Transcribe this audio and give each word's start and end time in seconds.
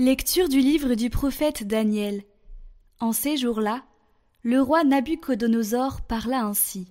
Lecture 0.00 0.48
du 0.48 0.60
livre 0.60 0.94
du 0.94 1.10
prophète 1.10 1.66
Daniel. 1.66 2.22
En 3.00 3.12
ces 3.12 3.36
jours-là, 3.36 3.84
le 4.42 4.62
roi 4.62 4.82
Nabuchodonosor 4.82 6.00
parla 6.00 6.42
ainsi. 6.42 6.88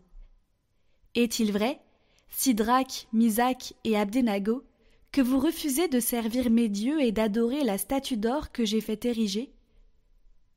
Est-il 1.16 1.52
vrai, 1.52 1.82
Sidrach, 2.30 3.08
Misac 3.12 3.74
et 3.84 3.98
Abdenago, 3.98 4.64
que 5.12 5.22
vous 5.22 5.40
refusez 5.40 5.88
de 5.88 6.00
servir 6.00 6.52
mes 6.52 6.70
dieux 6.70 7.02
et 7.02 7.12
d'adorer 7.12 7.64
la 7.64 7.80
statue 7.80 8.16
d'or 8.16 8.52
que 8.52 8.64
j'ai 8.64 8.80
fait 8.80 9.04
ériger? 9.06 9.52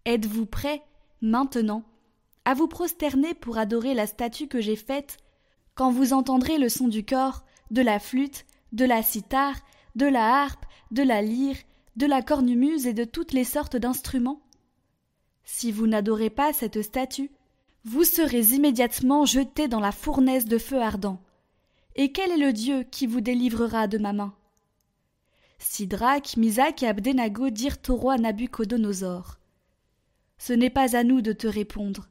Êtes-vous 0.05 0.45
prêts, 0.45 0.83
maintenant, 1.23 1.85
à 2.45 2.53
vous 2.53 2.69
prosterner 2.69 3.33
pour 3.33 3.57
adorer 3.57 3.95
la 3.95 4.07
statue 4.07 4.49
que 4.49 4.61
j'ai 4.61 4.77
faite 4.77 5.17
quand 5.75 5.91
vous 5.91 6.13
entendrez 6.13 6.59
le 6.59 6.69
son 6.69 6.89
du 6.89 7.03
corps, 7.03 7.47
de 7.71 7.81
la 7.81 7.99
flûte, 7.99 8.45
de 8.73 8.85
la 8.85 9.03
cithare, 9.03 9.57
de 9.97 10.05
la 10.05 10.43
harpe, 10.43 10.67
de 10.91 11.03
la 11.03 11.23
lyre, 11.23 11.57
de 11.97 12.07
la 12.07 12.23
cornemuse 12.23 12.87
et 12.87 12.95
de 12.95 13.05
toutes 13.05 13.33
les 13.33 13.45
sortes 13.45 13.77
d'instruments 13.77 14.41
Si 15.45 15.73
vous 15.73 15.87
n'adorez 15.87 16.31
pas 16.31 16.53
cette 16.53 16.83
statue, 16.83 17.31
vous 17.85 18.05
serez 18.05 18.55
immédiatement 18.55 19.25
jeté 19.25 19.69
dans 19.69 19.81
la 19.81 19.93
fournaise 19.93 20.47
de 20.47 20.59
feu 20.59 20.81
ardent. 20.81 21.21
Et 21.97 22.13
quel 22.13 22.31
est 22.31 22.45
le 22.45 22.53
Dieu 22.53 22.85
qui 22.85 23.07
vous 23.07 23.21
délivrera 23.21 23.87
de 23.89 23.99
ma 23.99 24.13
main? 24.13 24.35
Sidrach, 25.59 26.37
Misac 26.37 26.83
et 26.83 26.89
Abdenago 26.89 27.51
dirent 27.51 27.79
au 27.89 27.97
roi 27.97 28.19
Nabuchodonosor 28.19 29.39
Ce 30.39 30.53
n'est 30.53 30.71
pas 30.71 30.97
à 30.97 31.05
nous 31.05 31.21
de 31.21 31.33
te 31.33 31.47
répondre. 31.47 32.09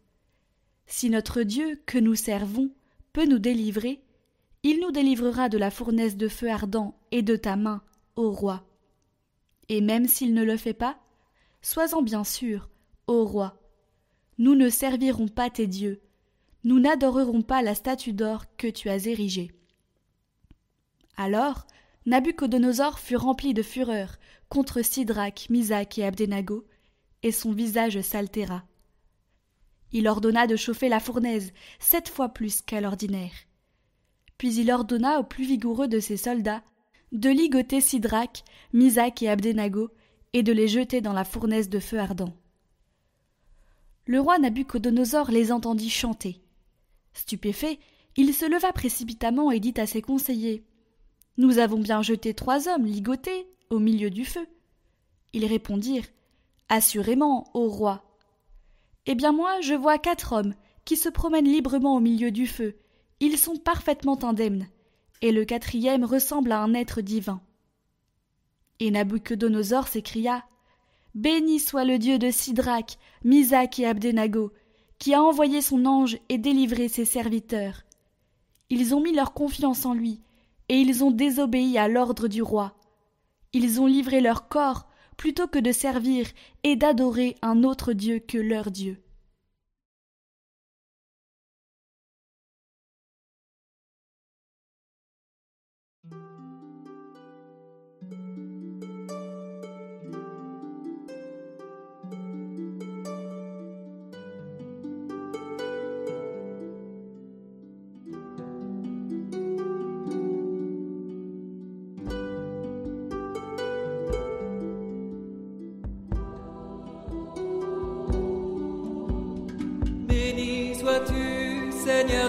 Si 0.85 1.09
notre 1.09 1.41
Dieu, 1.43 1.81
que 1.85 1.97
nous 1.97 2.15
servons, 2.15 2.69
peut 3.13 3.25
nous 3.25 3.39
délivrer, 3.39 4.01
il 4.63 4.79
nous 4.79 4.91
délivrera 4.91 5.49
de 5.49 5.57
la 5.57 5.71
fournaise 5.71 6.17
de 6.17 6.27
feu 6.27 6.49
ardent 6.49 6.95
et 7.11 7.23
de 7.23 7.35
ta 7.35 7.55
main, 7.55 7.81
ô 8.15 8.31
roi. 8.31 8.63
Et 9.71 9.79
même 9.79 10.05
s'il 10.05 10.33
ne 10.33 10.43
le 10.43 10.57
fait 10.57 10.73
pas, 10.73 10.99
sois-en 11.61 12.01
bien 12.01 12.25
sûr, 12.25 12.69
ô 13.07 13.23
roi. 13.23 13.57
Nous 14.37 14.53
ne 14.53 14.67
servirons 14.67 15.29
pas 15.29 15.49
tes 15.49 15.65
dieux, 15.65 16.01
nous 16.65 16.77
n'adorerons 16.81 17.41
pas 17.41 17.61
la 17.61 17.73
statue 17.73 18.11
d'or 18.11 18.43
que 18.57 18.67
tu 18.67 18.89
as 18.89 19.07
érigée. 19.07 19.53
Alors 21.15 21.65
Nabuchodonosor 22.05 22.99
fut 22.99 23.15
rempli 23.15 23.53
de 23.53 23.63
fureur 23.63 24.17
contre 24.49 24.81
Sidrach, 24.81 25.49
Misac 25.49 25.97
et 25.97 26.05
Abdenago, 26.05 26.67
et 27.23 27.31
son 27.31 27.53
visage 27.53 28.01
s'altéra. 28.01 28.63
Il 29.93 30.09
ordonna 30.09 30.47
de 30.47 30.57
chauffer 30.57 30.89
la 30.89 30.99
fournaise 30.99 31.53
sept 31.79 32.09
fois 32.09 32.27
plus 32.27 32.61
qu'à 32.61 32.81
l'ordinaire. 32.81 33.31
Puis 34.37 34.53
il 34.53 34.69
ordonna 34.69 35.21
aux 35.21 35.23
plus 35.23 35.45
vigoureux 35.45 35.87
de 35.87 36.01
ses 36.01 36.17
soldats 36.17 36.61
de 37.11 37.29
ligoter 37.29 37.81
Sidrach, 37.81 38.43
Misac 38.73 39.21
et 39.21 39.29
Abdenago, 39.29 39.89
et 40.33 40.43
de 40.43 40.53
les 40.53 40.67
jeter 40.67 41.01
dans 41.01 41.13
la 41.13 41.25
fournaise 41.25 41.69
de 41.69 41.79
feu 41.79 41.99
ardent. 41.99 42.33
Le 44.05 44.19
roi 44.19 44.39
Nabuchodonosor 44.39 45.29
les 45.29 45.51
entendit 45.51 45.89
chanter. 45.89 46.41
Stupéfait, 47.13 47.79
il 48.15 48.33
se 48.33 48.45
leva 48.45 48.71
précipitamment 48.71 49.51
et 49.51 49.59
dit 49.59 49.73
à 49.77 49.85
ses 49.85 50.01
conseillers 50.01 50.63
Nous 51.37 51.59
avons 51.59 51.79
bien 51.79 52.01
jeté 52.01 52.33
trois 52.33 52.69
hommes 52.69 52.85
ligotés 52.85 53.47
au 53.69 53.79
milieu 53.79 54.09
du 54.09 54.25
feu. 54.25 54.47
Ils 55.33 55.45
répondirent 55.45 56.07
Assurément, 56.69 57.51
ô 57.53 57.67
roi. 57.67 58.03
Eh 59.05 59.15
bien 59.15 59.33
moi, 59.33 59.59
je 59.59 59.73
vois 59.73 59.97
quatre 59.97 60.31
hommes 60.33 60.53
qui 60.85 60.95
se 60.95 61.09
promènent 61.09 61.45
librement 61.45 61.97
au 61.97 61.99
milieu 61.99 62.31
du 62.31 62.47
feu. 62.47 62.75
Ils 63.19 63.37
sont 63.37 63.57
parfaitement 63.57 64.23
indemnes 64.23 64.67
et 65.21 65.31
le 65.31 65.45
quatrième 65.45 66.03
ressemble 66.03 66.51
à 66.51 66.61
un 66.61 66.73
être 66.73 67.01
divin. 67.01 67.41
Et 68.79 68.91
Nabuchodonosor 68.91 69.87
s'écria 69.87 70.43
Béni 71.13 71.59
soit 71.59 71.85
le 71.85 71.99
Dieu 71.99 72.17
de 72.17 72.31
Sidrach, 72.31 72.97
Misac 73.23 73.79
et 73.79 73.85
Abdenago, 73.85 74.51
qui 74.97 75.13
a 75.13 75.21
envoyé 75.21 75.61
son 75.61 75.85
ange 75.85 76.17
et 76.29 76.37
délivré 76.37 76.87
ses 76.87 77.05
serviteurs. 77.05 77.83
Ils 78.69 78.95
ont 78.95 79.01
mis 79.01 79.13
leur 79.13 79.33
confiance 79.33 79.85
en 79.85 79.93
lui, 79.93 80.21
et 80.69 80.79
ils 80.79 81.03
ont 81.03 81.11
désobéi 81.11 81.77
à 81.77 81.87
l'ordre 81.87 82.27
du 82.27 82.41
roi. 82.41 82.75
Ils 83.51 83.81
ont 83.81 83.87
livré 83.87 84.21
leur 84.21 84.47
corps 84.47 84.87
plutôt 85.17 85.47
que 85.47 85.59
de 85.59 85.71
servir 85.71 86.27
et 86.63 86.75
d'adorer 86.77 87.35
un 87.41 87.63
autre 87.63 87.93
Dieu 87.93 88.19
que 88.19 88.37
leur 88.37 88.71
Dieu. 88.71 89.01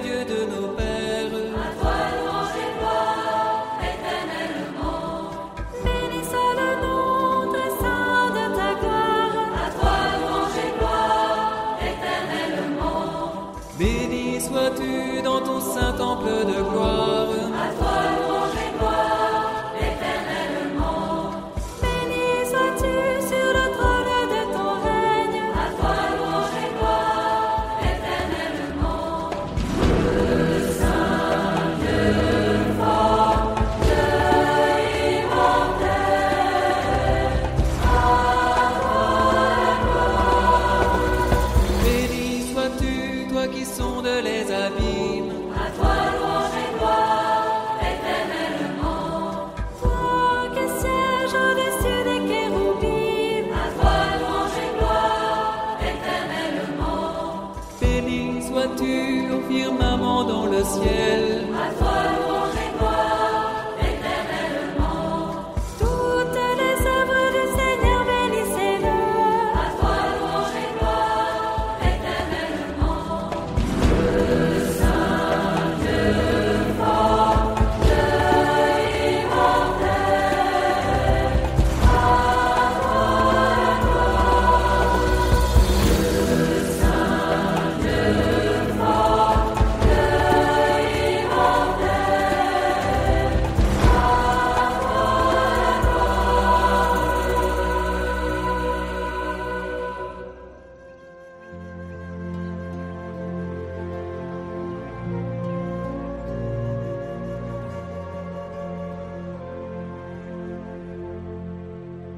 Dieu 0.02 0.24
de 0.24 0.46
nos 0.46 0.71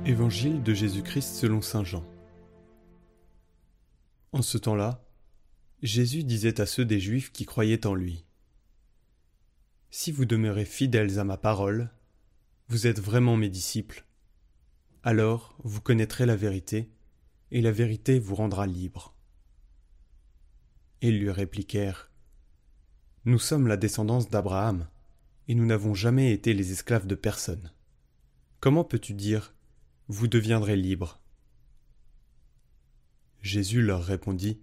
Évangile 0.06 0.62
de 0.62 0.75
Jésus-Christ 0.75 1.35
selon 1.35 1.62
Saint 1.62 1.83
Jean. 1.83 2.05
En 4.33 4.43
ce 4.43 4.59
temps-là, 4.59 5.03
Jésus 5.81 6.25
disait 6.25 6.61
à 6.61 6.67
ceux 6.67 6.85
des 6.85 7.01
Juifs 7.01 7.33
qui 7.33 7.47
croyaient 7.47 7.87
en 7.87 7.95
lui 7.95 8.27
Si 9.89 10.12
vous 10.12 10.27
demeurez 10.27 10.67
fidèles 10.67 11.19
à 11.19 11.25
ma 11.25 11.39
parole, 11.39 11.89
vous 12.69 12.87
êtes 12.87 13.01
vraiment 13.01 13.39
mes 13.39 13.49
disciples. 13.49 14.05
Alors 15.05 15.56
vous 15.65 15.81
connaîtrez 15.81 16.27
la 16.27 16.37
vérité, 16.37 16.91
et 17.50 17.62
la 17.62 17.73
vérité 17.73 18.19
vous 18.19 18.35
rendra 18.35 18.67
libre. 18.67 19.15
Ils 21.00 21.19
lui 21.19 21.31
répliquèrent 21.31 22.11
Nous 23.25 23.39
sommes 23.39 23.69
la 23.69 23.79
descendance 23.79 24.29
d'Abraham, 24.29 24.87
et 25.49 25.55
nous 25.55 25.65
n'avons 25.65 25.95
jamais 25.95 26.31
été 26.31 26.53
les 26.53 26.73
esclaves 26.73 27.07
de 27.07 27.15
personne. 27.15 27.73
Comment 28.61 28.85
peux-tu 28.85 29.15
dire 29.15 29.54
Vous 30.09 30.29
deviendrez 30.29 30.77
libres 30.77 31.19
Jésus 33.41 33.81
leur 33.81 34.05
répondit 34.05 34.61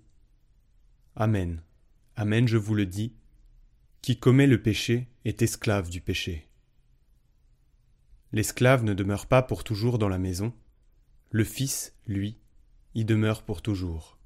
Amen, 1.15 1.63
Amen, 2.15 2.47
je 2.47 2.57
vous 2.57 2.75
le 2.75 2.85
dis, 2.85 3.15
qui 4.03 4.19
commet 4.19 4.45
le 4.45 4.61
péché 4.61 5.07
est 5.25 5.41
esclave 5.41 5.89
du 5.89 5.99
péché. 5.99 6.47
L'esclave 8.31 8.83
ne 8.83 8.93
demeure 8.93 9.25
pas 9.25 9.41
pour 9.41 9.63
toujours 9.63 9.97
dans 9.97 10.09
la 10.09 10.19
maison, 10.19 10.53
le 11.31 11.43
Fils, 11.43 11.95
lui, 12.05 12.37
y 12.93 13.03
demeure 13.03 13.41
pour 13.41 13.63
toujours. 13.63 14.19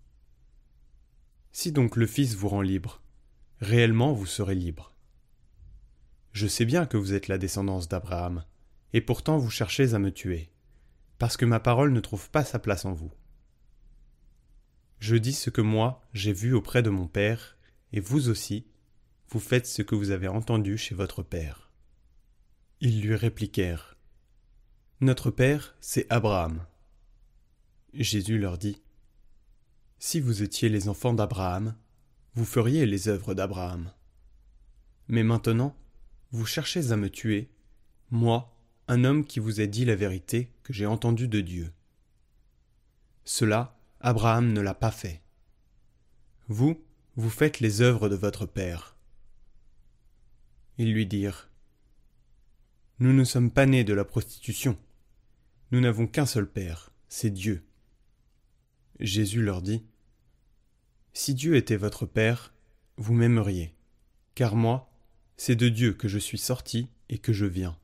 Si 1.53 1.71
donc 1.71 1.95
le 1.95 2.07
Fils 2.07 2.35
vous 2.35 2.49
rend 2.49 2.61
libre, 2.61 3.01
réellement 3.61 4.11
vous 4.11 4.25
serez 4.25 4.55
libre. 4.55 4.93
Je 6.33 6.47
sais 6.47 6.65
bien 6.65 6.85
que 6.85 6.97
vous 6.97 7.13
êtes 7.13 7.29
la 7.29 7.37
descendance 7.37 7.87
d'Abraham, 7.87 8.43
et 8.91 8.99
pourtant 8.99 9.37
vous 9.37 9.49
cherchez 9.49 9.93
à 9.93 9.99
me 9.99 10.11
tuer, 10.11 10.49
parce 11.17 11.37
que 11.37 11.45
ma 11.45 11.59
parole 11.59 11.91
ne 11.91 11.99
trouve 11.99 12.29
pas 12.29 12.43
sa 12.43 12.59
place 12.59 12.85
en 12.85 12.93
vous. 12.93 13.11
Je 14.99 15.15
dis 15.15 15.33
ce 15.33 15.49
que 15.49 15.61
moi 15.61 16.01
j'ai 16.13 16.33
vu 16.33 16.53
auprès 16.53 16.81
de 16.81 16.89
mon 16.89 17.07
Père, 17.07 17.57
et 17.93 17.99
vous 17.99 18.29
aussi, 18.29 18.67
vous 19.29 19.39
faites 19.39 19.67
ce 19.67 19.81
que 19.81 19.95
vous 19.95 20.11
avez 20.11 20.27
entendu 20.27 20.77
chez 20.77 20.95
votre 20.95 21.23
Père. 21.23 21.71
Ils 22.81 23.01
lui 23.01 23.15
répliquèrent. 23.15 23.97
Notre 25.01 25.31
Père, 25.31 25.75
c'est 25.79 26.05
Abraham. 26.09 26.65
Jésus 27.93 28.37
leur 28.37 28.57
dit. 28.57 28.81
Si 29.99 30.19
vous 30.19 30.43
étiez 30.43 30.69
les 30.69 30.89
enfants 30.89 31.13
d'Abraham, 31.13 31.75
vous 32.33 32.45
feriez 32.45 32.85
les 32.85 33.07
œuvres 33.07 33.33
d'Abraham. 33.33 33.91
Mais 35.07 35.23
maintenant, 35.23 35.75
vous 36.31 36.45
cherchez 36.45 36.91
à 36.91 36.97
me 36.97 37.09
tuer, 37.09 37.49
moi, 38.11 38.54
un 38.87 39.03
homme 39.03 39.25
qui 39.25 39.39
vous 39.39 39.61
a 39.61 39.65
dit 39.65 39.85
la 39.85 39.95
vérité 39.95 40.51
que 40.63 40.73
j'ai 40.73 40.85
entendue 40.85 41.27
de 41.27 41.41
Dieu. 41.41 41.71
Cela, 43.23 43.79
Abraham 43.99 44.53
ne 44.53 44.61
l'a 44.61 44.75
pas 44.75 44.91
fait. 44.91 45.21
Vous, 46.47 46.79
vous 47.15 47.29
faites 47.29 47.59
les 47.59 47.81
œuvres 47.81 48.09
de 48.09 48.15
votre 48.15 48.45
Père. 48.45 48.95
Ils 50.77 50.93
lui 50.93 51.07
dirent 51.07 51.49
Nous 52.99 53.13
ne 53.13 53.23
sommes 53.23 53.49
pas 53.49 53.65
nés 53.65 53.83
de 53.83 53.93
la 53.93 54.05
prostitution. 54.05 54.77
Nous 55.71 55.79
n'avons 55.79 56.05
qu'un 56.05 56.27
seul 56.27 56.47
Père, 56.47 56.91
c'est 57.07 57.31
Dieu. 57.31 57.65
Jésus 58.99 59.41
leur 59.41 59.61
dit 59.61 59.83
Si 61.13 61.33
Dieu 61.33 61.55
était 61.55 61.77
votre 61.77 62.05
Père, 62.05 62.53
vous 62.97 63.13
m'aimeriez, 63.13 63.73
car 64.35 64.55
moi, 64.55 64.91
c'est 65.37 65.55
de 65.55 65.69
Dieu 65.69 65.93
que 65.93 66.07
je 66.07 66.19
suis 66.19 66.37
sorti 66.37 66.89
et 67.09 67.17
que 67.17 67.33
je 67.33 67.45
viens. 67.45 67.77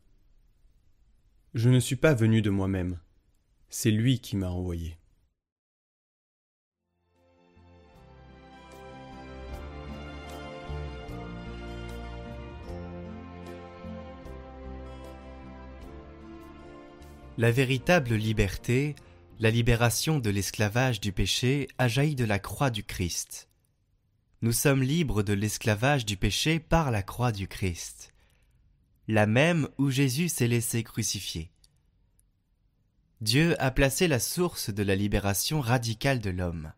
Je 1.53 1.69
ne 1.69 1.81
suis 1.81 1.97
pas 1.97 2.13
venu 2.13 2.41
de 2.41 2.49
moi-même, 2.49 2.97
c'est 3.69 3.91
lui 3.91 4.19
qui 4.19 4.37
m'a 4.37 4.49
envoyé. 4.49 4.97
La 17.37 17.51
véritable 17.51 18.13
liberté, 18.13 18.95
la 19.39 19.49
libération 19.49 20.19
de 20.19 20.29
l'esclavage 20.29 21.01
du 21.01 21.11
péché 21.11 21.67
a 21.77 21.89
jailli 21.89 22.15
de 22.15 22.23
la 22.23 22.39
croix 22.39 22.69
du 22.69 22.85
Christ. 22.85 23.49
Nous 24.41 24.53
sommes 24.53 24.83
libres 24.83 25.21
de 25.21 25.33
l'esclavage 25.33 26.05
du 26.05 26.15
péché 26.15 26.59
par 26.59 26.91
la 26.91 27.03
croix 27.03 27.33
du 27.33 27.49
Christ, 27.49 28.10
la 29.11 29.27
même 29.27 29.67
où 29.77 29.89
Jésus 29.89 30.29
s'est 30.29 30.47
laissé 30.47 30.83
crucifier. 30.83 31.51
Dieu 33.19 33.61
a 33.61 33.69
placé 33.69 34.07
la 34.07 34.19
source 34.19 34.69
de 34.69 34.83
la 34.83 34.95
libération 34.95 35.59
radicale 35.59 36.21
de 36.21 36.29
l'homme. 36.29 36.71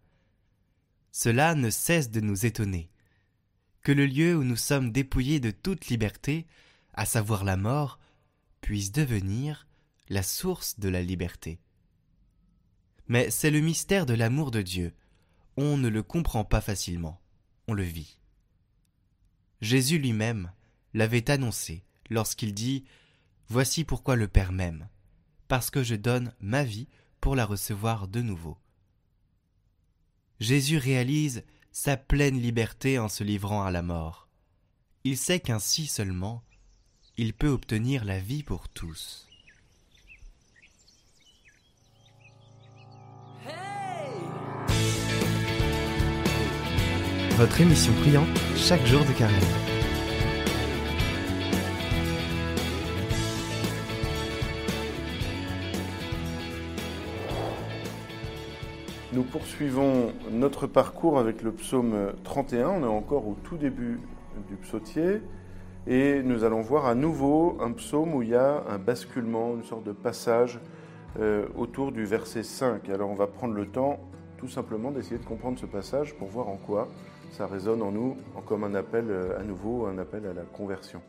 Cela 1.12 1.54
ne 1.54 1.70
cesse 1.70 2.10
de 2.10 2.22
nous 2.22 2.48
étonner. 2.48 2.90
Que 3.84 3.92
le 3.92 4.08
lieu 4.08 4.36
où 4.36 4.44
nous 4.44 4.56
sommes 4.56 4.92
dépouillés 4.92 5.40
de 5.40 5.52
toute 5.52 5.90
liberté, 5.90 6.48
à 6.96 7.06
savoir 7.06 7.44
la 7.44 7.56
mort, 7.56 8.00
puisse 8.62 8.92
devenir 8.92 9.68
la 10.10 10.24
source 10.24 10.80
de 10.80 10.90
la 10.90 11.04
liberté. 11.04 11.60
Mais 13.08 13.30
c'est 13.30 13.52
le 13.52 13.60
mystère 13.60 14.08
de 14.08 14.16
l'amour 14.16 14.50
de 14.50 14.64
Dieu. 14.64 14.96
On 15.56 15.78
ne 15.78 15.88
le 15.88 16.02
comprend 16.02 16.44
pas 16.44 16.62
facilement, 16.62 17.22
on 17.68 17.76
le 17.76 17.84
vit. 17.84 18.18
Jésus 19.62 20.00
lui-même 20.00 20.52
l'avait 20.96 21.30
annoncé 21.30 21.86
lorsqu'il 22.14 22.54
dit 22.54 22.86
Voici 23.50 23.84
pourquoi 23.84 24.16
le 24.16 24.28
Père 24.28 24.54
m'aime, 24.54 24.88
parce 25.48 25.70
que 25.70 25.84
je 25.84 25.96
donne 25.96 26.34
ma 26.40 26.64
vie 26.64 26.88
pour 27.20 27.36
la 27.36 27.46
recevoir 27.46 28.08
de 28.08 28.22
nouveau. 28.22 28.58
Jésus 30.40 30.78
réalise 30.78 31.44
sa 31.72 31.98
pleine 31.98 32.40
liberté 32.40 33.00
en 33.00 33.10
se 33.10 33.24
livrant 33.24 33.64
à 33.64 33.72
la 33.72 33.82
mort. 33.82 34.30
Il 35.04 35.18
sait 35.18 35.40
qu'ainsi 35.40 35.88
seulement 35.88 36.44
il 37.18 37.34
peut 37.34 37.50
obtenir 37.50 38.06
la 38.06 38.20
vie 38.20 38.44
pour 38.44 38.70
tous. 38.70 39.28
Votre 47.36 47.62
émission 47.62 47.94
priante 48.02 48.28
chaque 48.56 48.86
jour 48.86 49.04
de 49.06 49.12
carême. 49.12 49.73
Nous 59.14 59.22
poursuivons 59.22 60.12
notre 60.32 60.66
parcours 60.66 61.20
avec 61.20 61.44
le 61.44 61.52
psaume 61.52 62.14
31. 62.24 62.70
On 62.70 62.84
est 62.84 62.88
encore 62.88 63.28
au 63.28 63.38
tout 63.44 63.58
début 63.58 64.00
du 64.48 64.56
psautier. 64.56 65.22
Et 65.86 66.24
nous 66.24 66.44
allons 66.44 66.62
voir 66.62 66.88
à 66.88 66.96
nouveau 66.96 67.56
un 67.62 67.74
psaume 67.74 68.16
où 68.16 68.24
il 68.24 68.30
y 68.30 68.36
a 68.36 68.64
un 68.68 68.80
basculement, 68.80 69.54
une 69.54 69.64
sorte 69.64 69.84
de 69.84 69.92
passage 69.92 70.60
euh, 71.20 71.46
autour 71.56 71.92
du 71.92 72.06
verset 72.06 72.42
5. 72.42 72.90
Alors 72.90 73.12
on 73.12 73.16
va 73.16 73.28
prendre 73.28 73.54
le 73.54 73.68
temps 73.68 74.00
tout 74.38 74.50
simplement 74.50 74.90
d'essayer 74.90 75.20
de 75.20 75.26
comprendre 75.26 75.60
ce 75.60 75.68
passage 75.68 76.16
pour 76.16 76.30
voir 76.30 76.50
en 76.50 76.58
quoi 76.58 76.88
ça 77.30 77.46
résonne 77.46 77.84
en 77.84 77.92
nous 77.92 78.18
comme 78.48 78.64
un 78.64 78.74
appel 78.74 79.06
euh, 79.10 79.40
à 79.40 79.44
nouveau, 79.44 79.86
un 79.86 80.00
appel 80.00 80.26
à 80.26 80.34
la 80.34 80.42
conversion. 80.42 81.04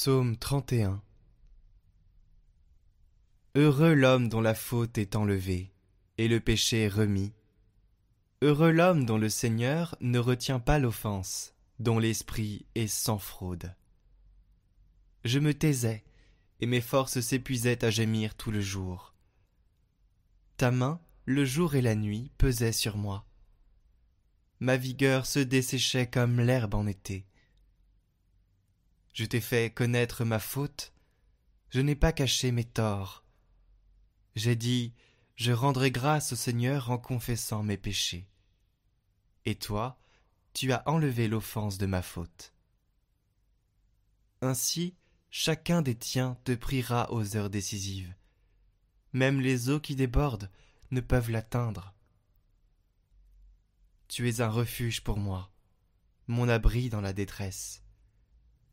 Psaume 0.00 0.36
31 0.36 1.02
Heureux 3.56 3.94
l'homme 3.94 4.28
dont 4.28 4.40
la 4.40 4.54
faute 4.54 4.96
est 4.96 5.16
enlevée 5.16 5.72
et 6.18 6.28
le 6.28 6.38
péché 6.38 6.86
remis. 6.86 7.32
Heureux 8.40 8.70
l'homme 8.70 9.04
dont 9.04 9.18
le 9.18 9.28
Seigneur 9.28 9.96
ne 10.00 10.20
retient 10.20 10.60
pas 10.60 10.78
l'offense, 10.78 11.52
dont 11.80 11.98
l'esprit 11.98 12.64
est 12.76 12.86
sans 12.86 13.18
fraude. 13.18 13.74
Je 15.24 15.40
me 15.40 15.52
taisais, 15.52 16.04
et 16.60 16.66
mes 16.66 16.80
forces 16.80 17.18
s'épuisaient 17.18 17.84
à 17.84 17.90
gémir 17.90 18.36
tout 18.36 18.52
le 18.52 18.60
jour. 18.60 19.14
Ta 20.58 20.70
main, 20.70 21.00
le 21.24 21.44
jour 21.44 21.74
et 21.74 21.82
la 21.82 21.96
nuit, 21.96 22.30
pesait 22.38 22.70
sur 22.70 22.96
moi. 22.96 23.26
Ma 24.60 24.76
vigueur 24.76 25.26
se 25.26 25.40
desséchait 25.40 26.06
comme 26.06 26.38
l'herbe 26.38 26.76
en 26.76 26.86
été. 26.86 27.27
Je 29.18 29.24
t'ai 29.24 29.40
fait 29.40 29.74
connaître 29.74 30.24
ma 30.24 30.38
faute, 30.38 30.92
je 31.70 31.80
n'ai 31.80 31.96
pas 31.96 32.12
caché 32.12 32.52
mes 32.52 32.62
torts. 32.62 33.24
J'ai 34.36 34.54
dit, 34.54 34.94
je 35.34 35.50
rendrai 35.50 35.90
grâce 35.90 36.34
au 36.34 36.36
Seigneur 36.36 36.92
en 36.92 36.98
confessant 36.98 37.64
mes 37.64 37.76
péchés. 37.76 38.28
Et 39.44 39.56
toi, 39.56 39.98
tu 40.52 40.70
as 40.72 40.88
enlevé 40.88 41.26
l'offense 41.26 41.78
de 41.78 41.86
ma 41.86 42.00
faute. 42.00 42.54
Ainsi, 44.40 44.94
chacun 45.30 45.82
des 45.82 45.96
tiens 45.96 46.38
te 46.44 46.54
priera 46.54 47.12
aux 47.12 47.36
heures 47.36 47.50
décisives. 47.50 48.14
Même 49.12 49.40
les 49.40 49.68
eaux 49.68 49.80
qui 49.80 49.96
débordent 49.96 50.48
ne 50.92 51.00
peuvent 51.00 51.32
l'atteindre. 51.32 51.92
Tu 54.06 54.28
es 54.28 54.40
un 54.40 54.48
refuge 54.48 55.02
pour 55.02 55.18
moi, 55.18 55.50
mon 56.28 56.48
abri 56.48 56.88
dans 56.88 57.00
la 57.00 57.12
détresse. 57.12 57.82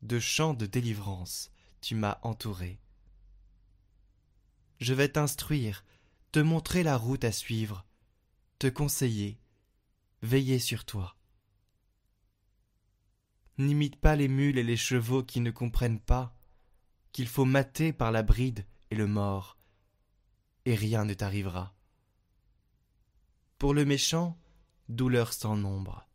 De 0.05 0.19
chants 0.19 0.53
de 0.53 0.67
délivrance, 0.67 1.50
tu 1.81 1.95
m'as 1.95 2.19
entouré. 2.21 2.79
Je 4.79 4.93
vais 4.93 5.09
t'instruire, 5.09 5.83
te 6.31 6.38
montrer 6.38 6.83
la 6.83 6.95
route 6.95 7.24
à 7.24 7.31
suivre, 7.31 7.88
te 8.59 8.67
conseiller, 8.67 9.39
veiller 10.21 10.59
sur 10.59 10.85
toi. 10.85 11.17
N'imite 13.57 13.95
pas 13.95 14.15
les 14.15 14.27
mules 14.27 14.59
et 14.59 14.63
les 14.63 14.77
chevaux 14.77 15.24
qui 15.24 15.39
ne 15.39 15.50
comprennent 15.50 16.00
pas 16.00 16.38
qu'il 17.12 17.27
faut 17.27 17.45
mater 17.45 17.91
par 17.91 18.12
la 18.12 18.21
bride 18.21 18.67
et 18.91 18.95
le 18.95 19.07
mort, 19.07 19.57
et 20.65 20.75
rien 20.75 21.05
ne 21.05 21.15
t'arrivera. 21.15 21.74
Pour 23.57 23.74
le 23.74 23.85
méchant, 23.85 24.38
douleur 24.88 25.33
sans 25.33 25.57
nombre. 25.57 26.07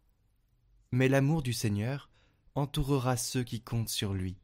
Mais 0.92 1.08
l'amour 1.08 1.42
du 1.42 1.52
Seigneur 1.52 2.09
entourera 2.54 3.16
ceux 3.16 3.42
qui 3.42 3.60
comptent 3.60 3.88
sur 3.88 4.12
lui. 4.12 4.36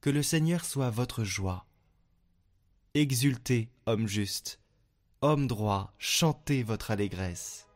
Que 0.00 0.10
le 0.10 0.22
Seigneur 0.22 0.64
soit 0.64 0.90
votre 0.90 1.24
joie. 1.24 1.66
Exultez, 2.94 3.68
homme 3.86 4.06
juste, 4.06 4.60
homme 5.20 5.46
droit, 5.46 5.92
chantez 5.98 6.62
votre 6.62 6.90
allégresse. 6.90 7.68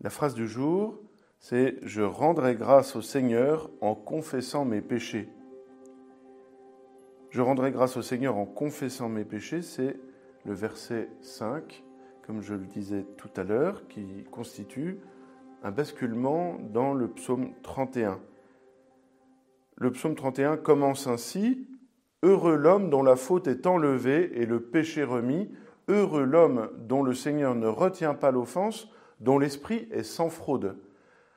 La 0.00 0.10
phrase 0.10 0.34
du 0.34 0.48
jour, 0.48 0.98
c'est 1.38 1.76
Je 1.82 2.02
rendrai 2.02 2.54
grâce 2.54 2.96
au 2.96 3.02
Seigneur 3.02 3.70
en 3.80 3.94
confessant 3.94 4.64
mes 4.64 4.80
péchés. 4.80 5.28
Je 7.30 7.42
rendrai 7.42 7.70
grâce 7.70 7.96
au 7.96 8.02
Seigneur 8.02 8.36
en 8.36 8.46
confessant 8.46 9.08
mes 9.08 9.24
péchés, 9.24 9.62
c'est 9.62 9.96
le 10.44 10.54
verset 10.54 11.08
5, 11.20 11.84
comme 12.26 12.42
je 12.42 12.54
le 12.54 12.66
disais 12.66 13.06
tout 13.16 13.30
à 13.36 13.44
l'heure, 13.44 13.86
qui 13.88 14.24
constitue 14.30 14.98
un 15.62 15.70
basculement 15.70 16.58
dans 16.72 16.94
le 16.94 17.08
psaume 17.08 17.50
31. 17.62 18.20
Le 19.76 19.90
psaume 19.92 20.14
31 20.14 20.56
commence 20.56 21.06
ainsi 21.06 21.66
Heureux 22.22 22.56
l'homme 22.56 22.90
dont 22.90 23.02
la 23.02 23.16
faute 23.16 23.46
est 23.46 23.66
enlevée 23.66 24.30
et 24.34 24.44
le 24.44 24.60
péché 24.60 25.04
remis, 25.04 25.50
heureux 25.88 26.24
l'homme 26.24 26.68
dont 26.78 27.02
le 27.02 27.14
Seigneur 27.14 27.54
ne 27.54 27.66
retient 27.66 28.12
pas 28.12 28.30
l'offense, 28.30 28.88
dont 29.20 29.38
l'esprit 29.38 29.88
est 29.90 30.02
sans 30.02 30.28
fraude. 30.28 30.76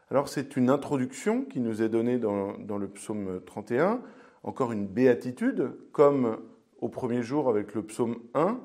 Alors 0.10 0.28
c'est 0.28 0.58
une 0.58 0.70
introduction 0.70 1.44
qui 1.44 1.62
nous 1.62 1.82
est 1.82 1.90
donnée 1.90 2.18
dans, 2.18 2.78
le 2.78 2.88
psaume 2.88 3.42
31, 3.46 4.02
encore 4.44 4.74
une 4.74 4.86
béatitude, 4.86 5.72
comme 5.94 6.38
au 6.82 6.90
premier 6.90 7.24
jour 7.24 7.48
avec 7.48 7.74
le 7.74 7.84
psaume 7.84 8.18
1, 8.34 8.60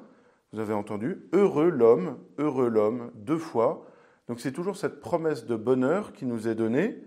vous 0.53 0.61
avez 0.61 0.73
entendu, 0.73 1.29
heureux 1.33 1.69
l'homme, 1.69 2.19
heureux 2.39 2.69
l'homme, 2.69 3.11
deux 3.15 3.39
fois. 3.39 3.87
Donc 4.29 4.41
c'est 4.41 4.53
toujours 4.53 4.77
cette 4.77 5.01
promesse 5.01 5.47
de 5.47 5.57
bonheur 5.57 6.13
qui 6.13 6.27
nous 6.27 6.49
est 6.49 6.55
donnée 6.55 7.03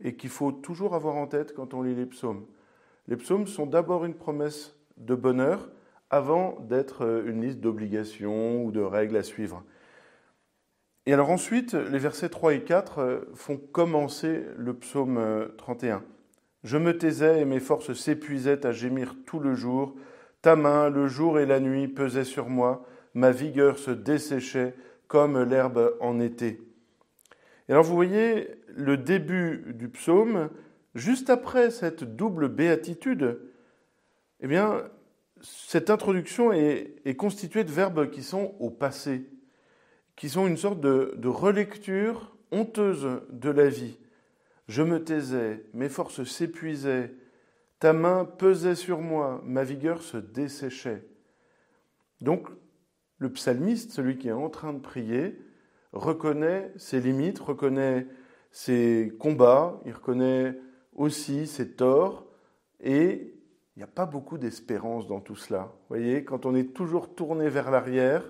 et 0.00 0.16
qu'il 0.16 0.30
faut 0.30 0.52
toujours 0.52 0.94
avoir 0.94 1.16
en 1.16 1.26
tête 1.26 1.54
quand 1.54 1.74
on 1.74 1.82
lit 1.82 1.94
les 1.94 2.06
psaumes. 2.06 2.46
Les 3.08 3.16
psaumes 3.16 3.46
sont 3.46 3.66
d'abord 3.66 4.04
une 4.04 4.14
promesse 4.14 4.76
de 4.96 5.14
bonheur 5.14 5.70
avant 6.10 6.58
d'être 6.68 7.24
une 7.26 7.42
liste 7.42 7.60
d'obligations 7.60 8.64
ou 8.64 8.70
de 8.70 8.80
règles 8.80 9.16
à 9.16 9.22
suivre. 9.22 9.64
Et 11.06 11.12
alors 11.12 11.30
ensuite, 11.30 11.74
les 11.74 11.98
versets 11.98 12.28
3 12.28 12.54
et 12.54 12.64
4 12.64 13.28
font 13.34 13.56
commencer 13.56 14.44
le 14.56 14.74
psaume 14.74 15.48
31. 15.56 16.04
Je 16.64 16.76
me 16.76 16.98
taisais 16.98 17.40
et 17.40 17.44
mes 17.44 17.60
forces 17.60 17.92
s'épuisaient 17.92 18.66
à 18.66 18.72
gémir 18.72 19.16
tout 19.24 19.38
le 19.38 19.54
jour. 19.54 19.94
Ta 20.42 20.56
main, 20.56 20.90
le 20.90 21.08
jour 21.08 21.38
et 21.38 21.46
la 21.46 21.60
nuit, 21.60 21.88
pesaient 21.88 22.24
sur 22.24 22.48
moi. 22.48 22.86
Ma 23.14 23.30
vigueur 23.30 23.78
se 23.78 23.90
desséchait 23.90 24.74
comme 25.08 25.42
l'herbe 25.42 25.96
en 26.00 26.20
été. 26.20 26.60
Et 27.68 27.72
alors 27.72 27.84
vous 27.84 27.94
voyez 27.94 28.48
le 28.68 28.96
début 28.96 29.74
du 29.74 29.88
psaume, 29.88 30.50
juste 30.94 31.30
après 31.30 31.70
cette 31.70 32.04
double 32.04 32.48
béatitude, 32.48 33.40
eh 34.40 34.46
bien, 34.46 34.84
cette 35.42 35.90
introduction 35.90 36.52
est, 36.52 37.16
constituée 37.16 37.64
de 37.64 37.72
verbes 37.72 38.10
qui 38.10 38.22
sont 38.22 38.54
au 38.60 38.70
passé, 38.70 39.28
qui 40.16 40.28
sont 40.28 40.46
une 40.46 40.56
sorte 40.56 40.80
de 40.80 41.28
relecture 41.28 42.36
honteuse 42.50 43.20
de 43.30 43.50
la 43.50 43.68
vie. 43.68 43.98
Je 44.68 44.82
me 44.82 45.02
taisais, 45.02 45.64
mes 45.72 45.88
forces 45.88 46.24
s'épuisaient, 46.24 47.14
ta 47.78 47.92
main 47.92 48.24
pesait 48.24 48.74
sur 48.74 49.00
moi, 49.00 49.40
ma 49.44 49.64
vigueur 49.64 50.02
se 50.02 50.16
desséchait. 50.16 51.06
Donc, 52.20 52.48
le 53.18 53.32
psalmiste, 53.32 53.92
celui 53.92 54.18
qui 54.18 54.28
est 54.28 54.32
en 54.32 54.50
train 54.50 54.72
de 54.72 54.80
prier, 54.80 55.38
reconnaît 55.92 56.72
ses 56.76 57.00
limites, 57.00 57.38
reconnaît 57.38 58.06
ses 58.50 59.12
combats, 59.18 59.80
il 59.84 59.92
reconnaît 59.92 60.58
aussi 60.94 61.46
ses 61.46 61.74
torts, 61.74 62.26
et 62.80 63.34
il 63.76 63.78
n'y 63.78 63.84
a 63.84 63.88
pas 63.88 64.06
beaucoup 64.06 64.38
d'espérance 64.38 65.06
dans 65.06 65.20
tout 65.20 65.36
cela. 65.36 65.72
Vous 65.72 65.96
voyez, 65.96 66.24
quand 66.24 66.46
on 66.46 66.54
est 66.54 66.74
toujours 66.74 67.14
tourné 67.14 67.48
vers 67.48 67.70
l'arrière, 67.70 68.28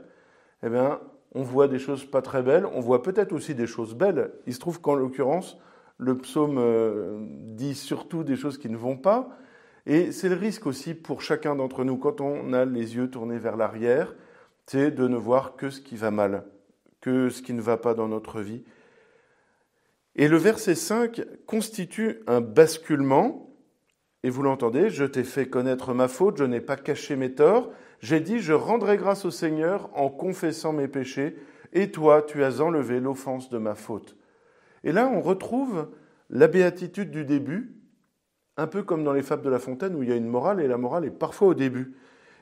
eh 0.63 0.69
bien, 0.69 1.01
on 1.33 1.43
voit 1.43 1.69
des 1.69 1.79
choses 1.79 2.05
pas 2.05 2.23
très 2.23 2.43
belles, 2.43 2.67
on 2.67 2.81
voit 2.81 3.03
peut-être 3.03 3.33
aussi 3.33 3.55
des 3.55 3.67
choses 3.67 3.95
belles. 3.95 4.33
Il 4.47 4.55
se 4.55 4.61
trouve 4.61 4.81
qu'en 4.81 4.95
l'occurrence, 4.95 5.59
le 5.99 6.17
psaume 6.17 7.29
dit 7.57 7.75
surtout 7.75 8.25
des 8.25 8.37
choses 8.37 8.59
qui 8.59 8.71
ne 8.71 8.77
vont 8.77 8.97
pas, 8.97 9.37
et 9.87 10.13
c'est 10.13 10.29
le 10.29 10.37
risque 10.37 10.67
aussi 10.67 10.95
pour 10.95 11.23
chacun 11.23 11.57
d'entre 11.57 11.85
nous, 11.85 11.97
quand 11.97 12.21
on 12.21 12.53
a 12.53 12.65
les 12.65 12.97
yeux 12.97 13.11
tournés 13.11 13.39
vers 13.39 13.57
l'arrière, 13.57 14.15
c'est 14.67 14.91
de 14.91 15.09
ne 15.09 15.17
voir 15.17 15.57
que 15.57 15.71
ce 15.71 15.81
qui 15.81 15.97
va 15.97 16.11
mal, 16.11 16.45
que 17.01 17.31
ce 17.31 17.41
qui 17.43 17.55
ne 17.55 17.63
va 17.63 17.79
pas 17.79 17.95
dans 17.95 18.09
notre 18.09 18.41
vie. 18.41 18.65
Et 20.15 20.29
le 20.29 20.37
verset 20.37 20.75
5 20.75 21.25
constitue 21.47 22.21
un 22.27 22.41
basculement, 22.41 23.57
et 24.25 24.31
vous 24.31 24.43
l'entendez, 24.43 24.91
je 24.91 25.05
t'ai 25.05 25.25
fait 25.25 25.49
connaître 25.49 25.95
ma 25.95 26.09
faute, 26.09 26.37
je 26.37 26.45
n'ai 26.45 26.61
pas 26.61 26.77
caché 26.77 27.17
mes 27.17 27.35
torts, 27.35 27.71
j'ai 28.01 28.21
dit, 28.21 28.41
je 28.41 28.53
rendrai 28.53 28.99
grâce 28.99 29.25
au 29.25 29.31
Seigneur 29.31 29.91
en 29.95 30.11
confessant 30.11 30.73
mes 30.73 30.89
péchés, 30.89 31.37
et 31.73 31.91
toi, 31.91 32.23
tu 32.23 32.45
as 32.45 32.61
enlevé 32.61 33.01
l'offense 33.01 33.49
de 33.49 33.59
ma 33.59 33.75
faute. 33.75 34.17
Et 34.85 34.93
là, 34.93 35.09
on 35.09 35.21
retrouve 35.21 35.89
la 36.31 36.49
béatitude 36.49 37.11
du 37.11 37.25
début, 37.25 37.75
un 38.57 38.67
peu 38.67 38.83
comme 38.83 39.05
dans 39.05 39.13
les 39.13 39.23
fables 39.23 39.43
de 39.43 39.51
La 39.51 39.59
Fontaine 39.59 39.95
où 39.95 40.03
il 40.03 40.09
y 40.09 40.13
a 40.13 40.17
une 40.17 40.27
morale 40.27 40.61
et 40.61 40.67
la 40.67 40.79
morale 40.79 41.05
est 41.05 41.11
parfois 41.11 41.49
au 41.49 41.55
début. 41.55 41.95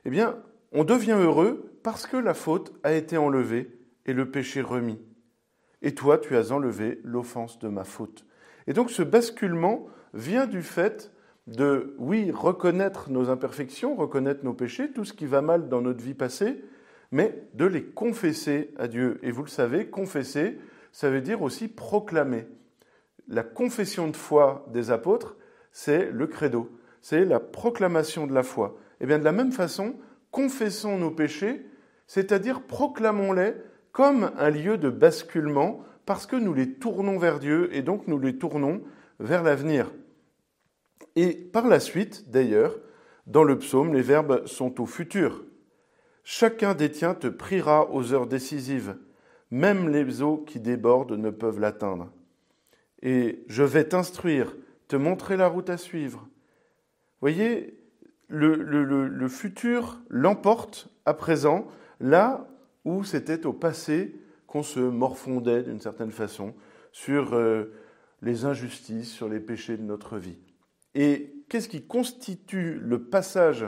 Eh 0.05 0.11
bien, 0.11 0.39
on 0.73 0.85
devient 0.85 1.17
heureux 1.19 1.79
parce 1.83 2.07
que 2.07 2.17
la 2.17 2.35
faute 2.35 2.73
a 2.83 2.93
été 2.93 3.17
enlevée 3.17 3.71
et 4.07 4.13
le 4.13 4.31
péché 4.31 4.61
remis. 4.61 5.01
Et 5.83 5.95
toi, 5.95 6.19
tu 6.19 6.37
as 6.37 6.53
enlevé 6.53 7.01
l'offense 7.05 7.59
de 7.59 7.69
ma 7.69 7.85
faute. 7.85 8.25
Et 8.67 8.73
donc 8.73 8.91
ce 8.91 9.03
basculement 9.03 9.87
vient 10.15 10.47
du 10.47 10.63
fait 10.63 11.13
de, 11.47 11.95
oui, 11.99 12.33
reconnaître 12.33 13.11
nos 13.11 13.31
imperfections, 13.31 13.95
reconnaître 13.95 14.45
nos 14.45 14.55
péchés, 14.55 14.91
tout 14.91 15.05
ce 15.05 15.13
qui 15.13 15.27
va 15.27 15.43
mal 15.43 15.69
dans 15.69 15.81
notre 15.81 16.03
vie 16.03 16.15
passée, 16.15 16.65
mais 17.13 17.47
de 17.55 17.67
les 17.67 17.85
confesser 17.85 18.75
à 18.79 18.89
Dieu. 18.89 19.19
Et 19.23 19.31
vous 19.31 19.45
le 19.45 19.49
savez, 19.49 19.87
confesser, 19.87 20.59
ça 20.97 21.11
veut 21.11 21.21
dire 21.21 21.43
aussi 21.43 21.69
proclamer. 21.69 22.47
La 23.29 23.43
confession 23.43 24.09
de 24.09 24.17
foi 24.17 24.65
des 24.73 24.91
apôtres, 24.91 25.37
c'est 25.71 26.11
le 26.11 26.27
credo, 26.27 26.71
c'est 27.03 27.27
la 27.27 27.39
proclamation 27.39 28.27
de 28.27 28.33
la 28.33 28.43
foi. 28.43 28.79
Et 28.93 29.05
eh 29.05 29.07
bien 29.07 29.19
de 29.19 29.25
la 29.25 29.33
même 29.33 29.53
façon, 29.53 29.97
confessons 30.31 30.97
nos 30.97 31.11
péchés, 31.11 31.67
c'est-à-dire 32.07 32.63
proclamons-les 32.63 33.57
comme 33.93 34.33
un 34.39 34.49
lieu 34.49 34.79
de 34.79 34.89
basculement 34.89 35.85
parce 36.07 36.25
que 36.25 36.37
nous 36.37 36.55
les 36.55 36.73
tournons 36.73 37.19
vers 37.19 37.41
Dieu 37.41 37.69
et 37.75 37.83
donc 37.83 38.09
nous 38.09 38.19
les 38.19 38.39
tournons 38.39 38.81
vers 39.21 39.43
l'avenir. 39.43 39.93
Et 41.15 41.35
par 41.35 41.67
la 41.67 41.79
suite, 41.79 42.31
d'ailleurs, 42.31 42.75
dans 43.27 43.45
le 43.45 43.59
psaume, 43.59 43.93
les 43.93 44.01
verbes 44.01 44.47
sont 44.47 44.81
au 44.81 44.87
futur. 44.87 45.45
Chacun 46.25 46.73
des 46.73 46.91
tiens 46.91 47.13
te 47.13 47.27
priera 47.27 47.91
aux 47.91 48.15
heures 48.15 48.27
décisives. 48.27 48.97
Même 49.51 49.89
les 49.89 50.23
eaux 50.23 50.39
qui 50.39 50.61
débordent 50.61 51.13
ne 51.13 51.31
peuvent 51.31 51.61
l'atteindre. 51.61 52.11
Et 53.03 53.45
je 53.49 53.63
vais 53.63 53.85
t'instruire, 53.85 54.57
te 54.89 54.97
montrer 54.97 55.37
la 55.37 55.49
route 55.49 55.71
à 55.71 55.77
suivre. 55.77 56.29
Voyez, 57.21 57.79
le, 58.29 59.29
futur 59.29 60.01
l'emporte 60.09 60.89
à 61.05 61.15
présent, 61.15 61.67
là 62.01 62.49
où 62.85 63.05
c'était 63.05 63.47
au 63.47 63.53
passé 63.53 64.15
qu'on 64.47 64.63
se 64.63 64.81
morfondait 64.81 65.63
d'une 65.63 65.81
certaine 65.81 66.13
façon 66.13 66.55
sur 66.93 67.35
euh, 67.35 67.73
les 68.23 68.45
injustices, 68.45 69.11
sur 69.11 69.29
les 69.29 69.41
péchés 69.41 69.77
de 69.77 69.83
notre 69.83 70.19
vie. 70.19 70.39
Et 70.95 71.35
qu'est-ce 71.49 71.69
qui 71.69 71.87
constitue 71.87 72.79
le 72.81 73.05
passage 73.05 73.67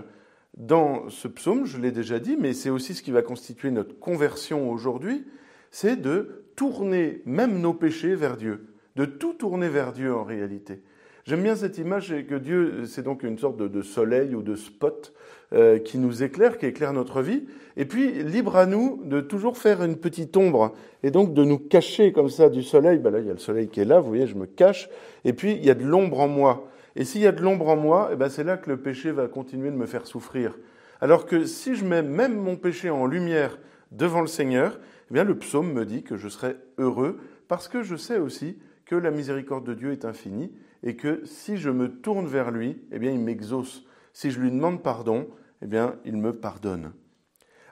dans 0.56 1.08
ce 1.10 1.28
psaume? 1.28 1.66
Je 1.66 1.78
l'ai 1.78 1.92
déjà 1.92 2.18
dit, 2.18 2.36
mais 2.38 2.54
c'est 2.54 2.70
aussi 2.70 2.94
ce 2.94 3.02
qui 3.02 3.10
va 3.10 3.22
constituer 3.22 3.70
notre 3.70 3.98
conversion 3.98 4.70
aujourd'hui, 4.70 5.26
c'est 5.70 6.00
de 6.00 6.44
tourner 6.56 7.22
même 7.24 7.60
nos 7.60 7.74
péchés 7.74 8.14
vers 8.14 8.36
Dieu, 8.36 8.66
de 8.96 9.04
tout 9.04 9.34
tourner 9.34 9.68
vers 9.68 9.92
Dieu 9.92 10.14
en 10.14 10.24
réalité. 10.24 10.82
J'aime 11.28 11.42
bien 11.42 11.56
cette 11.56 11.76
image 11.76 12.14
que 12.26 12.36
Dieu, 12.36 12.86
c'est 12.86 13.02
donc 13.02 13.22
une 13.22 13.36
sorte 13.36 13.58
de, 13.58 13.82
soleil 13.82 14.34
ou 14.34 14.40
de 14.40 14.56
spot 14.56 15.12
euh, 15.52 15.78
qui 15.78 15.98
nous 15.98 16.22
éclaire, 16.22 16.56
qui 16.56 16.64
éclaire 16.64 16.94
notre 16.94 17.20
vie. 17.20 17.44
Et 17.76 17.84
puis, 17.84 18.22
libre 18.22 18.56
à 18.56 18.64
nous 18.64 19.02
de 19.04 19.20
toujours 19.20 19.58
faire 19.58 19.84
une 19.84 19.96
petite 19.98 20.34
ombre 20.38 20.72
et 21.02 21.10
donc 21.10 21.34
de 21.34 21.44
nous 21.44 21.58
cacher 21.58 22.12
comme 22.12 22.30
ça 22.30 22.48
du 22.48 22.62
soleil. 22.62 22.98
Ben 22.98 23.10
là, 23.10 23.18
il 23.18 23.26
y 23.26 23.30
a 23.30 23.34
le 23.34 23.38
soleil 23.38 23.68
qui 23.68 23.80
est 23.80 23.84
là, 23.84 24.00
vous 24.00 24.08
voyez, 24.08 24.26
je 24.26 24.36
me 24.36 24.46
cache. 24.46 24.88
Et 25.26 25.34
puis, 25.34 25.52
il 25.52 25.66
y 25.66 25.70
a 25.70 25.74
de 25.74 25.84
l'ombre 25.84 26.20
en 26.20 26.28
moi. 26.28 26.66
Et 26.96 27.04
s'il 27.04 27.20
y 27.20 27.26
a 27.26 27.32
de 27.32 27.42
l'ombre 27.42 27.68
en 27.68 27.76
moi, 27.76 28.08
eh 28.10 28.16
ben 28.16 28.30
c'est 28.30 28.42
là 28.42 28.56
que 28.56 28.70
le 28.70 28.78
péché 28.78 29.12
va 29.12 29.28
continuer 29.28 29.70
de 29.70 29.76
me 29.76 29.84
faire 29.84 30.06
souffrir. 30.06 30.56
Alors 31.02 31.26
que 31.26 31.44
si 31.44 31.74
je 31.74 31.84
mets 31.84 32.02
même 32.02 32.36
mon 32.36 32.56
péché 32.56 32.88
en 32.88 33.04
lumière 33.04 33.58
devant 33.92 34.22
le 34.22 34.26
Seigneur, 34.26 34.80
eh 35.14 35.24
le 35.24 35.38
psaume 35.38 35.72
me 35.72 35.86
dit 35.86 36.02
que 36.02 36.16
je 36.16 36.28
serai 36.28 36.56
heureux 36.76 37.18
parce 37.48 37.68
que 37.68 37.82
je 37.82 37.96
sais 37.96 38.18
aussi 38.18 38.58
que 38.84 38.94
la 38.94 39.10
miséricorde 39.10 39.64
de 39.64 39.74
Dieu 39.74 39.92
est 39.92 40.04
infinie 40.04 40.52
et 40.82 40.96
que 40.96 41.24
si 41.24 41.56
je 41.56 41.70
me 41.70 41.88
tourne 41.88 42.26
vers 42.26 42.50
lui, 42.50 42.82
eh 42.92 42.98
bien 42.98 43.10
il 43.10 43.20
m'exauce. 43.20 43.84
Si 44.12 44.30
je 44.30 44.40
lui 44.40 44.50
demande 44.50 44.82
pardon, 44.82 45.28
eh 45.62 45.66
bien 45.66 45.96
il 46.04 46.16
me 46.16 46.32
pardonne. 46.32 46.92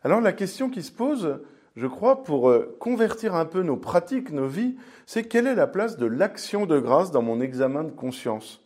Alors 0.02 0.20
la 0.20 0.32
question 0.32 0.70
qui 0.70 0.82
se 0.82 0.92
pose, 0.92 1.40
je 1.74 1.86
crois, 1.86 2.22
pour 2.22 2.48
euh, 2.48 2.76
convertir 2.80 3.34
un 3.34 3.44
peu 3.44 3.62
nos 3.62 3.76
pratiques, 3.76 4.30
nos 4.30 4.46
vies, 4.46 4.76
c'est 5.04 5.24
quelle 5.24 5.46
est 5.46 5.54
la 5.54 5.66
place 5.66 5.96
de 5.96 6.06
l'action 6.06 6.66
de 6.66 6.78
grâce 6.78 7.10
dans 7.10 7.22
mon 7.22 7.40
examen 7.40 7.84
de 7.84 7.90
conscience? 7.90 8.64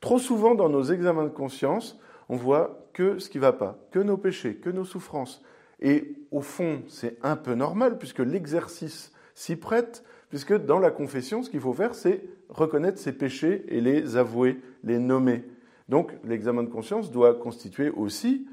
Trop 0.00 0.18
souvent 0.18 0.54
dans 0.54 0.68
nos 0.68 0.84
examens 0.84 1.24
de 1.24 1.28
conscience, 1.28 1.98
on 2.28 2.36
voit 2.36 2.88
que 2.92 3.18
ce 3.18 3.28
qui 3.28 3.38
ne 3.38 3.42
va 3.42 3.52
pas, 3.52 3.78
que 3.90 3.98
nos 3.98 4.16
péchés, 4.16 4.56
que 4.56 4.70
nos 4.70 4.84
souffrances. 4.84 5.42
Et 5.80 6.14
au 6.30 6.40
fond, 6.40 6.82
c'est 6.88 7.18
un 7.22 7.36
peu 7.36 7.54
normal 7.54 7.98
puisque 7.98 8.18
l'exercice 8.18 9.12
s'y 9.34 9.56
prête, 9.56 10.04
puisque 10.30 10.54
dans 10.54 10.78
la 10.78 10.90
confession, 10.90 11.42
ce 11.42 11.50
qu'il 11.50 11.60
faut 11.60 11.72
faire, 11.72 11.94
c'est 11.94 12.24
reconnaître 12.48 12.98
ses 12.98 13.12
péchés 13.12 13.64
et 13.68 13.80
les 13.80 14.16
avouer, 14.16 14.60
les 14.82 14.98
nommer. 14.98 15.44
Donc 15.88 16.12
l'examen 16.24 16.62
de 16.62 16.68
conscience 16.68 17.10
doit 17.10 17.34
constituer 17.34 17.90
aussi 17.90 18.46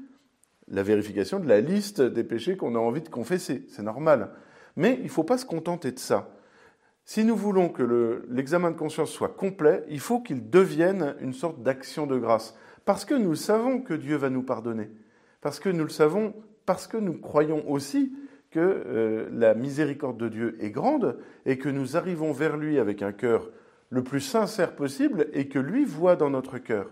la 0.68 0.82
vérification 0.82 1.38
de 1.38 1.48
la 1.48 1.60
liste 1.60 2.00
des 2.00 2.24
péchés 2.24 2.56
qu'on 2.56 2.74
a 2.74 2.78
envie 2.78 3.02
de 3.02 3.08
confesser. 3.08 3.66
C'est 3.68 3.82
normal. 3.82 4.30
Mais 4.76 4.94
il 4.98 5.04
ne 5.04 5.08
faut 5.08 5.24
pas 5.24 5.38
se 5.38 5.44
contenter 5.46 5.92
de 5.92 5.98
ça. 5.98 6.32
Si 7.04 7.24
nous 7.24 7.36
voulons 7.36 7.68
que 7.68 8.24
l'examen 8.28 8.72
de 8.72 8.76
conscience 8.76 9.10
soit 9.10 9.28
complet, 9.28 9.84
il 9.88 10.00
faut 10.00 10.20
qu'il 10.20 10.50
devienne 10.50 11.14
une 11.20 11.34
sorte 11.34 11.62
d'action 11.62 12.06
de 12.06 12.18
grâce. 12.18 12.56
Parce 12.84 13.04
que 13.04 13.14
nous 13.14 13.36
savons 13.36 13.80
que 13.80 13.94
Dieu 13.94 14.16
va 14.16 14.28
nous 14.28 14.42
pardonner. 14.42 14.90
Parce 15.40 15.60
que 15.60 15.68
nous 15.68 15.84
le 15.84 15.90
savons, 15.90 16.34
parce 16.66 16.86
que 16.86 16.96
nous 16.96 17.14
croyons 17.14 17.68
aussi 17.70 18.12
que 18.50 18.60
euh, 18.60 19.28
la 19.32 19.54
miséricorde 19.54 20.18
de 20.18 20.28
Dieu 20.28 20.56
est 20.60 20.70
grande 20.70 21.18
et 21.44 21.58
que 21.58 21.68
nous 21.68 21.96
arrivons 21.96 22.32
vers 22.32 22.56
lui 22.56 22.78
avec 22.78 23.02
un 23.02 23.12
cœur 23.12 23.50
le 23.90 24.02
plus 24.02 24.20
sincère 24.20 24.74
possible 24.74 25.28
et 25.32 25.48
que 25.48 25.58
lui 25.58 25.84
voit 25.84 26.16
dans 26.16 26.30
notre 26.30 26.58
cœur. 26.58 26.90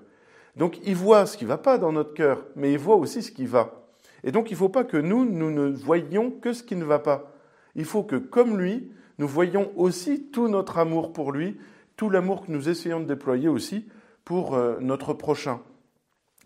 Donc 0.56 0.78
il 0.84 0.94
voit 0.94 1.26
ce 1.26 1.36
qui 1.36 1.44
ne 1.44 1.48
va 1.48 1.58
pas 1.58 1.78
dans 1.78 1.92
notre 1.92 2.14
cœur, 2.14 2.44
mais 2.54 2.72
il 2.72 2.78
voit 2.78 2.96
aussi 2.96 3.22
ce 3.22 3.32
qui 3.32 3.46
va. 3.46 3.88
Et 4.22 4.32
donc 4.32 4.50
il 4.50 4.54
ne 4.54 4.58
faut 4.58 4.68
pas 4.68 4.84
que 4.84 4.96
nous, 4.96 5.24
nous 5.24 5.50
ne 5.50 5.68
voyions 5.68 6.30
que 6.30 6.52
ce 6.52 6.62
qui 6.62 6.76
ne 6.76 6.84
va 6.84 7.00
pas. 7.00 7.32
Il 7.74 7.84
faut 7.84 8.04
que, 8.04 8.16
comme 8.16 8.58
lui, 8.58 8.92
nous 9.18 9.26
voyons 9.26 9.72
aussi 9.76 10.26
tout 10.30 10.48
notre 10.48 10.78
amour 10.78 11.12
pour 11.12 11.32
lui, 11.32 11.58
tout 11.96 12.10
l'amour 12.10 12.46
que 12.46 12.52
nous 12.52 12.68
essayons 12.68 13.00
de 13.00 13.06
déployer 13.06 13.48
aussi 13.48 13.88
pour 14.24 14.54
euh, 14.54 14.76
notre 14.80 15.12
prochain. 15.12 15.60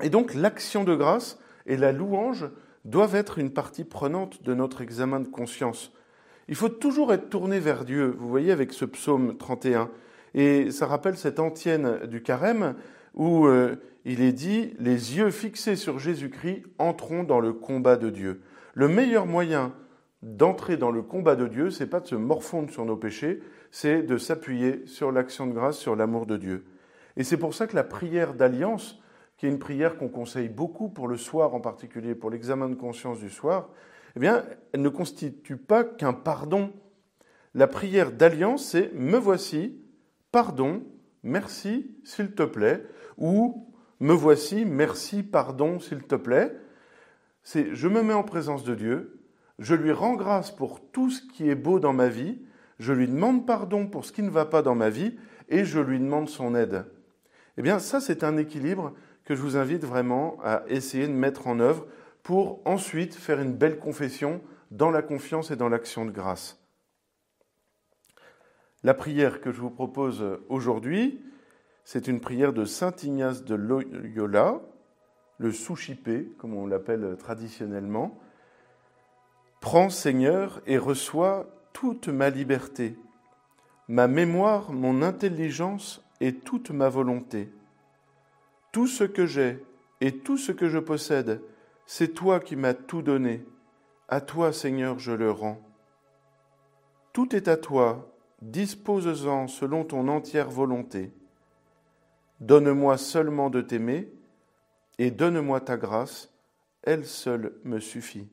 Et 0.03 0.11
donc 0.11 0.35
l'action 0.35 0.85
de 0.85 0.95
grâce 0.95 1.39
et 1.67 1.77
la 1.77 1.93
louange 1.93 2.49
doivent 2.85 3.15
être 3.15 3.39
une 3.39 3.51
partie 3.51 3.85
prenante 3.85 4.43
de 4.43 4.55
notre 4.55 4.81
examen 4.81 5.21
de 5.21 5.29
conscience. 5.29 5.93
Il 6.49 6.55
faut 6.55 6.69
toujours 6.69 7.13
être 7.13 7.29
tourné 7.29 7.61
vers 7.61 7.85
Dieu, 7.85 8.15
vous 8.19 8.29
voyez 8.29 8.53
avec 8.53 8.73
ce 8.73 8.85
psaume 8.85 9.37
31. 9.37 9.91
Et 10.35 10.71
ça 10.71 10.87
rappelle 10.87 11.17
cette 11.17 11.41
antienne 11.41 12.07
du 12.07 12.23
carême 12.23 12.75
où 13.15 13.47
euh, 13.47 13.77
il 14.05 14.23
est 14.23 14.33
dit 14.33 14.75
Les 14.79 15.17
yeux 15.17 15.31
fixés 15.31 15.77
sur 15.77 15.99
Jésus-Christ 15.99 16.63
entrons 16.79 17.25
dans 17.25 17.41
le 17.41 17.53
combat 17.53 17.97
de 17.97 18.11
Dieu. 18.11 18.41
Le 18.75 18.89
meilleur 18.89 19.27
moyen 19.27 19.75
d'entrer 20.23 20.77
dans 20.77 20.91
le 20.91 21.03
combat 21.03 21.37
de 21.37 21.47
Dieu, 21.47 21.71
c'est 21.71 21.87
pas 21.87 22.01
de 22.01 22.07
se 22.07 22.15
morfondre 22.15 22.71
sur 22.71 22.85
nos 22.85 22.97
péchés, 22.97 23.41
c'est 23.71 24.03
de 24.03 24.17
s'appuyer 24.19 24.83
sur 24.87 25.13
l'action 25.13 25.47
de 25.47 25.53
grâce, 25.53 25.79
sur 25.79 25.97
l'amour 25.97 26.27
de 26.27 26.37
Dieu. 26.37 26.65
Et 27.17 27.25
c'est 27.25 27.37
pour 27.37 27.55
ça 27.55 27.67
que 27.67 27.77
la 27.77 27.85
prière 27.85 28.35
d'alliance, 28.35 29.01
qui 29.39 29.47
est 29.47 29.49
une 29.49 29.61
prière 29.61 29.97
qu'on 29.97 30.09
conseille 30.09 30.49
beaucoup 30.49 30.89
pour 30.89 31.09
le 31.09 31.17
soir 31.17 31.55
en 31.55 31.61
particulier, 31.61 32.15
pour 32.15 32.29
l'examen 32.29 32.69
de 32.69 32.75
conscience 32.75 33.21
du 33.21 33.31
soir, 33.31 33.71
eh 34.17 34.21
bien, 34.21 34.45
elle 34.73 34.83
ne 34.83 34.89
constitue 34.89 35.57
pas 35.57 35.85
qu'un 35.85 36.13
pardon. 36.13 36.73
La 37.55 37.69
prière 37.69 38.11
d'alliance, 38.11 38.67
c'est 38.67 38.93
me 38.95 39.17
voici, 39.17 39.81
pardon, 40.33 40.83
merci, 41.23 41.97
s'il 42.05 42.33
te 42.33 42.43
plaît, 42.43 42.85
ou 43.17 43.73
me 44.01 44.13
voici, 44.13 44.65
merci, 44.65 45.23
pardon, 45.23 45.79
s'il 45.79 46.03
te 46.03 46.17
plaît. 46.17 46.53
C'est 47.45 47.75
je 47.75 47.87
me 47.87 48.03
mets 48.03 48.15
en 48.15 48.25
présence 48.25 48.65
de 48.65 48.75
Dieu, 48.75 49.21
je 49.61 49.77
lui 49.77 49.93
rends 49.93 50.15
grâce 50.15 50.51
pour 50.51 50.81
tout 50.91 51.11
ce 51.11 51.23
qui 51.23 51.49
est 51.49 51.55
beau 51.55 51.79
dans 51.79 51.93
ma 51.93 52.09
vie, 52.09 52.43
je 52.81 52.93
lui 52.93 53.07
demande 53.07 53.47
pardon 53.47 53.87
pour 53.87 54.05
ce 54.05 54.13
qui 54.13 54.23
ne 54.23 54.31
va 54.31 54.47
pas 54.47 54.63
dans 54.63 54.75
ma 54.75 54.91
vie, 54.91 55.17
et 55.49 55.65
je 55.65 55.79
lui 55.79 56.01
demande 56.01 56.29
son 56.29 56.57
aide. 56.57 56.85
Eh 57.57 57.63
bien, 57.63 57.79
ça, 57.79 58.01
c'est 58.01 58.23
un 58.23 58.37
équilibre 58.37 58.95
que 59.29 59.35
je 59.35 59.43
vous 59.43 59.59
invite 59.59 59.85
vraiment 59.85 60.39
à 60.43 60.63
essayer 60.69 61.07
de 61.07 61.13
mettre 61.13 61.49
en 61.49 61.61
œuvre 61.61 61.87
pour 62.23 62.67
ensuite 62.67 63.15
faire 63.15 63.39
une 63.41 63.53
belle 63.53 63.79
confession 63.79 64.41
dans 64.71 64.91
la 64.91 65.03
confiance 65.03 65.51
et 65.51 65.57
dans 65.57 65.69
l'action 65.69 66.07
de 66.07 66.11
grâce. 66.11 66.59
La 68.83 68.95
prière 68.95 69.43
que 69.43 69.53
je 69.53 69.61
vous 69.61 69.69
propose 69.69 70.25
aujourd'hui, 70.49 71.23
c'est 71.85 72.09
une 72.09 72.21
prière 72.21 72.55
de 72.55 72.65
Saint 72.65 72.95
Ignace 73.03 73.45
de 73.45 73.55
Loyola, 73.55 74.63
le 75.37 75.53
Souchipé, 75.53 76.33
comme 76.39 76.55
on 76.55 76.67
l'appelle 76.67 77.15
traditionnellement. 77.19 78.19
Prends, 79.61 79.91
Seigneur, 79.91 80.63
et 80.67 80.79
reçois 80.79 81.51
toute 81.75 82.09
ma 82.09 82.31
liberté, 82.31 82.97
ma 83.89 84.09
mémoire, 84.09 84.73
mon 84.73 85.03
intelligence 85.03 86.03
et 86.23 86.35
toute 86.35 86.71
ma 86.71 86.89
volonté. 86.89 87.53
Tout 88.73 88.87
ce 88.87 89.05
que 89.05 89.27
j'ai 89.27 89.65
et 90.01 90.19
tout 90.19 90.37
ce 90.37 90.53
que 90.53 90.69
je 90.69 90.79
possède, 90.79 91.43
c'est 91.87 92.15
toi 92.15 92.41
qui 92.41 92.55
m'as 92.57 92.75
tout 92.75 93.03
donné. 93.03 93.47
À 94.09 94.21
toi, 94.21 94.53
Seigneur, 94.53 94.99
je 94.99 95.13
le 95.13 95.31
rends. 95.31 95.61
Tout 97.13 97.35
est 97.35 97.49
à 97.49 97.57
toi, 97.57 98.15
dispose-en 98.43 99.49
selon 99.49 99.85
ton 99.85 100.09
entière 100.09 100.51
volonté. 100.51 101.13
Donne-moi 102.41 102.97
seulement 102.99 103.51
de 103.51 103.61
t'aimer, 103.61 104.13
et 104.99 105.11
donne-moi 105.11 105.61
ta 105.61 105.77
grâce, 105.77 106.33
elle 106.83 107.05
seule 107.05 107.55
me 107.65 107.81
suffit. 107.81 108.29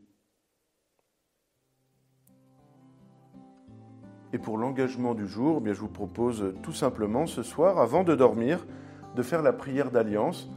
Et 4.34 4.38
pour 4.38 4.58
l'engagement 4.58 5.16
du 5.16 5.28
jour, 5.28 5.58
eh 5.60 5.64
bien, 5.64 5.74
je 5.74 5.80
vous 5.80 5.88
propose 5.88 6.54
tout 6.62 6.74
simplement 6.74 7.26
ce 7.26 7.42
soir, 7.42 7.80
avant 7.80 8.04
de 8.04 8.16
dormir, 8.16 8.66
de 9.16 9.24
faire 9.24 9.42
la 9.42 9.54
prière 9.54 9.92
d'alliance 9.92 10.50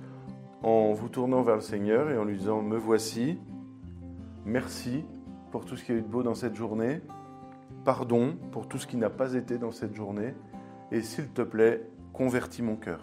en 0.63 0.93
vous 0.93 1.09
tournant 1.09 1.43
vers 1.43 1.55
le 1.55 1.63
Seigneur 1.63 2.11
et 2.11 2.19
en 2.19 2.25
lui 2.25 2.37
disant 2.37 2.61
Me 2.61 2.77
voici, 2.77 3.39
merci 4.45 5.05
pour 5.51 5.65
tout 5.65 5.77
ce 5.77 5.85
qui 5.85 5.93
a 5.93 5.95
eu 5.95 6.03
de 6.03 6.07
beau 6.07 6.23
dans 6.23 6.35
cette 6.35 6.57
journée, 6.57 7.01
pardon 7.85 8.37
pour 8.51 8.69
tout 8.69 8.79
ce 8.79 8.87
qui 8.87 8.97
n'a 8.97 9.11
pas 9.11 9.35
été 9.35 9.59
dans 9.59 9.71
cette 9.71 9.95
journée, 9.95 10.35
et 10.91 11.03
s'il 11.03 11.29
te 11.29 11.43
plaît, 11.43 11.89
convertis 12.13 12.63
mon 12.63 12.77
cœur. 12.77 13.01